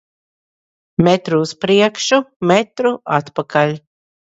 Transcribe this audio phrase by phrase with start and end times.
[1.07, 2.21] Metru uz priekšu,
[2.55, 3.79] metru atpakaļ.